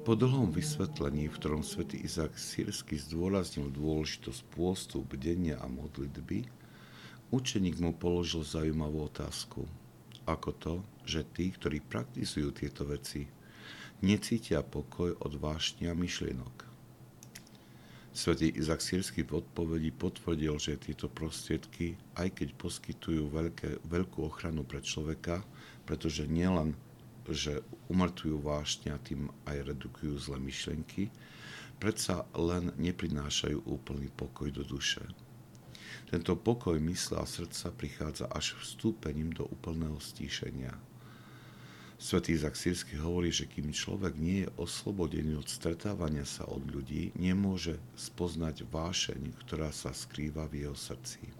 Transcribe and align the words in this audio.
Po 0.00 0.16
dlhom 0.16 0.48
vysvetlení, 0.48 1.28
v 1.28 1.36
ktorom 1.36 1.60
svätý 1.60 2.00
Izák 2.00 2.32
Sírsky 2.32 2.96
zdôraznil 2.96 3.68
dôležitosť 3.68 4.40
pôstu, 4.48 5.04
bdenia 5.04 5.60
a 5.60 5.68
modlitby, 5.68 6.48
učeník 7.28 7.76
mu 7.84 7.92
položil 7.92 8.40
zaujímavú 8.40 9.12
otázku. 9.12 9.68
Ako 10.24 10.56
to, 10.56 10.74
že 11.04 11.28
tí, 11.36 11.52
ktorí 11.52 11.84
praktizujú 11.84 12.48
tieto 12.48 12.88
veci, 12.88 13.28
necítia 14.00 14.64
pokoj 14.64 15.20
od 15.20 15.36
vášni 15.36 15.92
a 15.92 15.94
myšlienok? 15.94 16.64
Svetý 18.16 18.56
Izak 18.56 18.80
Sírsky 18.80 19.20
v 19.20 19.44
odpovedi 19.44 19.92
potvrdil, 19.92 20.56
že 20.56 20.80
tieto 20.80 21.12
prostriedky, 21.12 22.00
aj 22.16 22.40
keď 22.40 22.48
poskytujú 22.56 23.28
veľké, 23.28 23.84
veľkú 23.84 24.24
ochranu 24.24 24.64
pre 24.64 24.80
človeka, 24.80 25.44
pretože 25.84 26.24
nielen 26.24 26.72
že 27.28 27.60
umrtvujú 27.92 28.40
vášňa 28.40 28.96
tým 29.04 29.28
aj 29.44 29.74
redukujú 29.74 30.16
zlé 30.16 30.38
myšlenky, 30.40 31.12
predsa 31.80 32.28
len 32.36 32.72
neprinášajú 32.76 33.64
úplný 33.64 34.08
pokoj 34.12 34.48
do 34.52 34.64
duše. 34.64 35.04
Tento 36.10 36.34
pokoj 36.34 36.74
mysle 36.80 37.22
a 37.22 37.26
srdca 37.26 37.70
prichádza 37.70 38.26
až 38.30 38.58
vstúpením 38.58 39.30
do 39.30 39.46
úplného 39.46 39.96
stíšenia. 40.02 40.74
Svetý 42.00 42.32
Izak 42.32 42.56
Sírsky 42.56 42.96
hovorí, 42.96 43.28
že 43.28 43.44
kým 43.44 43.76
človek 43.76 44.16
nie 44.16 44.48
je 44.48 44.52
oslobodený 44.56 45.36
od 45.36 45.48
stretávania 45.52 46.24
sa 46.24 46.48
od 46.48 46.64
ľudí, 46.64 47.12
nemôže 47.12 47.76
spoznať 47.92 48.64
vášeň, 48.72 49.36
ktorá 49.44 49.68
sa 49.68 49.92
skrýva 49.92 50.48
v 50.48 50.64
jeho 50.64 50.76
srdci. 50.76 51.39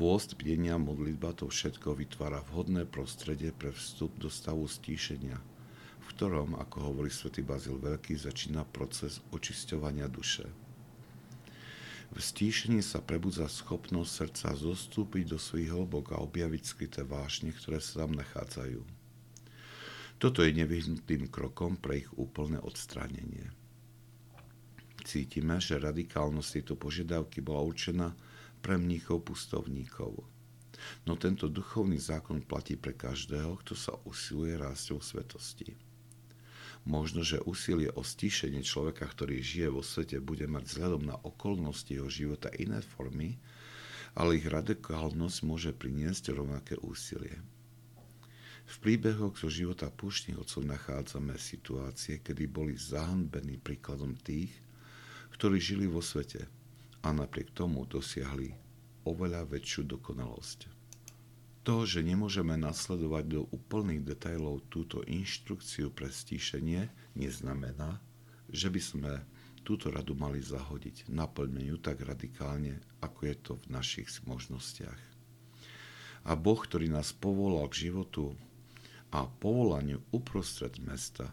Pôst, 0.00 0.32
bdenia, 0.32 0.80
modlitba 0.80 1.36
to 1.36 1.52
všetko 1.52 1.92
vytvára 1.92 2.40
vhodné 2.48 2.88
prostredie 2.88 3.52
pre 3.52 3.68
vstup 3.68 4.16
do 4.16 4.32
stavu 4.32 4.64
stíšenia, 4.64 5.36
v 6.00 6.06
ktorom, 6.16 6.56
ako 6.56 6.88
hovorí 6.88 7.12
svätý 7.12 7.44
Bazil 7.44 7.76
Veľký, 7.76 8.16
začína 8.16 8.64
proces 8.64 9.20
očisťovania 9.28 10.08
duše. 10.08 10.48
V 12.08 12.16
stíšení 12.16 12.80
sa 12.80 13.04
prebudza 13.04 13.44
schopnosť 13.44 14.08
srdca 14.08 14.48
zostúpiť 14.56 15.36
do 15.36 15.38
svojich 15.38 15.68
hlbok 15.68 16.16
a 16.16 16.24
objaviť 16.24 16.62
skryté 16.64 17.04
vášne, 17.04 17.52
ktoré 17.52 17.76
sa 17.76 18.08
tam 18.08 18.16
nachádzajú. 18.16 18.80
Toto 20.16 20.40
je 20.40 20.56
nevyhnutným 20.64 21.28
krokom 21.28 21.76
pre 21.76 22.00
ich 22.00 22.10
úplné 22.16 22.56
odstránenie. 22.56 23.52
Cítime, 25.04 25.60
že 25.60 25.76
radikálnosť 25.76 26.48
tejto 26.56 26.80
požiadavky 26.80 27.44
bola 27.44 27.60
určená 27.68 28.16
pre 28.60 28.76
mníchov 28.76 29.24
pustovníkov. 29.24 30.20
No 31.04 31.16
tento 31.16 31.48
duchovný 31.48 32.00
zákon 32.00 32.44
platí 32.44 32.76
pre 32.76 32.96
každého, 32.96 33.60
kto 33.64 33.74
sa 33.76 33.96
usiluje 34.04 34.56
rásť 34.56 34.96
vo 34.96 35.00
svetosti. 35.00 35.76
Možno, 36.88 37.20
že 37.20 37.44
úsilie 37.44 37.92
o 37.92 38.00
stíšenie 38.00 38.64
človeka, 38.64 39.04
ktorý 39.04 39.44
žije 39.44 39.68
vo 39.68 39.84
svete, 39.84 40.16
bude 40.16 40.48
mať 40.48 40.64
vzhľadom 40.64 41.02
na 41.04 41.16
okolnosti 41.20 41.92
jeho 41.92 42.08
života 42.08 42.48
iné 42.56 42.80
formy, 42.80 43.36
ale 44.16 44.40
ich 44.40 44.48
radikálnosť 44.48 45.38
môže 45.44 45.70
priniesť 45.76 46.32
rovnaké 46.32 46.80
úsilie. 46.80 47.36
V 48.64 48.76
príbehoch 48.80 49.36
zo 49.36 49.52
života 49.52 49.92
púštnych 49.92 50.40
otcov 50.40 50.64
nachádzame 50.64 51.36
situácie, 51.36 52.22
kedy 52.22 52.48
boli 52.48 52.78
zahanbení 52.78 53.60
príkladom 53.60 54.16
tých, 54.16 54.54
ktorí 55.36 55.60
žili 55.60 55.84
vo 55.84 56.00
svete– 56.00 56.48
a 57.00 57.08
napriek 57.12 57.52
tomu 57.56 57.88
dosiahli 57.88 58.52
oveľa 59.08 59.48
väčšiu 59.48 59.88
dokonalosť. 59.88 60.68
To, 61.64 61.84
že 61.84 62.00
nemôžeme 62.00 62.56
nasledovať 62.56 63.24
do 63.28 63.40
úplných 63.52 64.04
detajlov 64.04 64.64
túto 64.72 65.04
inštrukciu 65.04 65.92
pre 65.92 66.08
stíšenie, 66.08 66.88
neznamená, 67.12 68.00
že 68.48 68.72
by 68.72 68.80
sme 68.80 69.12
túto 69.60 69.92
radu 69.92 70.16
mali 70.16 70.40
zahodiť. 70.40 71.12
Naplňme 71.12 71.60
ju 71.68 71.76
tak 71.76 72.00
radikálne, 72.00 72.80
ako 73.04 73.20
je 73.28 73.36
to 73.36 73.52
v 73.60 73.66
našich 73.76 74.08
možnostiach. 74.24 75.00
A 76.24 76.32
Boh, 76.36 76.56
ktorý 76.56 76.88
nás 76.88 77.12
povolal 77.12 77.68
k 77.68 77.88
životu 77.88 78.36
a 79.12 79.28
povolaniu 79.28 80.00
uprostred 80.12 80.80
mesta, 80.80 81.28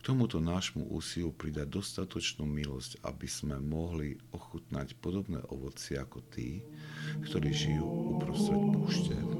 k 0.00 0.08
tomuto 0.08 0.40
nášmu 0.40 0.88
úsilu 0.96 1.28
pridať 1.28 1.76
dostatočnú 1.76 2.48
milosť, 2.48 3.04
aby 3.04 3.28
sme 3.28 3.60
mohli 3.60 4.16
ochutnať 4.32 4.96
podobné 4.96 5.44
ovoci 5.52 6.00
ako 6.00 6.24
tí, 6.32 6.64
ktorí 7.28 7.52
žijú 7.52 8.16
uprostred 8.16 8.64
púšte. 8.80 9.39